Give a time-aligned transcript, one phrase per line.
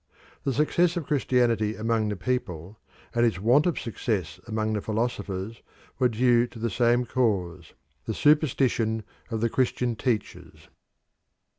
[0.45, 2.79] The success of Christianity among the people,
[3.13, 5.61] and its want of success among the philosophers,
[5.99, 7.73] were due to the same cause
[8.05, 10.69] the superstition of the Christian teachers.